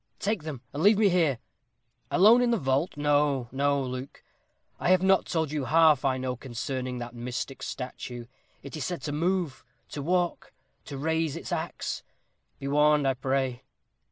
[0.17, 1.37] "Take them, and leave me here."
[2.09, 2.97] "Alone in the vault?
[2.97, 4.23] no, no, Luke,
[4.79, 8.25] I have not told you half I know concerning that mystic statue.
[8.63, 10.53] It is said to move to walk
[10.85, 12.01] to raise its axe
[12.57, 13.61] be warned, I pray."